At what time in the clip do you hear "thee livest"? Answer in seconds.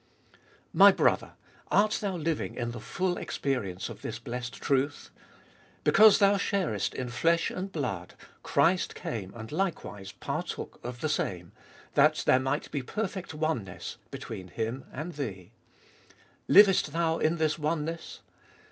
15.13-16.93